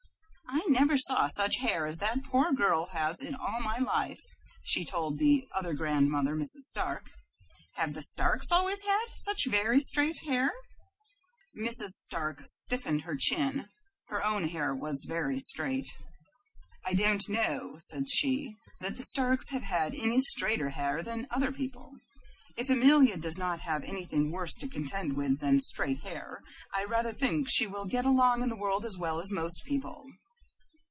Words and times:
"I 0.53 0.65
never 0.83 0.97
saw 0.97 1.27
such 1.29 1.57
hair 1.57 1.85
as 1.85 1.99
that 1.99 2.23
poor 2.25 2.55
child 2.55 2.89
has 2.89 3.21
in 3.21 3.35
all 3.35 3.61
my 3.61 3.77
life," 3.77 4.21
she 4.63 4.83
told 4.85 5.17
the 5.17 5.47
other 5.55 5.73
grandmother, 5.73 6.35
Mrs. 6.35 6.63
Stark. 6.69 7.09
"Have 7.75 7.93
the 7.93 8.01
Starks 8.01 8.51
always 8.51 8.81
had 8.81 9.05
such 9.15 9.45
very 9.47 9.79
straight 9.79 10.19
hair?" 10.25 10.51
Mrs. 11.57 11.89
Stark 11.91 12.41
stiffened 12.45 13.01
her 13.03 13.15
chin. 13.17 13.69
Her 14.07 14.23
own 14.23 14.49
hair 14.49 14.73
was 14.75 15.05
very 15.07 15.39
straight. 15.39 15.87
"I 16.85 16.93
don't 16.93 17.27
know," 17.29 17.77
said 17.79 18.05
she, 18.09 18.55
"that 18.81 18.97
the 18.97 19.03
Starks 19.05 19.49
have 19.49 19.63
had 19.63 19.93
any 19.95 20.19
straighter 20.21 20.69
hair 20.69 21.01
than 21.03 21.27
other 21.31 21.51
people. 21.51 21.91
If 22.57 22.69
Amelia 22.69 23.17
does 23.17 23.37
not 23.37 23.61
have 23.61 23.83
anything 23.83 24.31
worse 24.31 24.55
to 24.57 24.69
contend 24.69 25.15
with 25.15 25.39
than 25.39 25.59
straight 25.61 26.01
hair 26.01 26.41
I 26.73 26.85
rather 26.85 27.11
think 27.13 27.47
she 27.49 27.67
will 27.67 27.85
get 27.85 28.05
along 28.05 28.41
in 28.41 28.49
the 28.49 28.57
world 28.59 28.83
as 28.85 28.97
well 28.97 29.21
as 29.21 29.31
most 29.31 29.63
people." 29.65 30.05